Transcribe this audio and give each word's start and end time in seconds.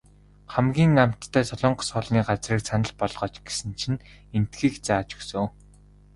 Хамгийн 0.53 1.01
амттай 1.03 1.43
солонгос 1.49 1.89
хоолны 1.91 2.21
газрыг 2.27 2.61
санал 2.67 2.93
болгооч 3.01 3.35
гэсэн 3.47 3.69
чинь 3.79 4.03
эндхийг 4.37 4.75
зааж 4.85 5.07
өгсөн. 5.17 5.45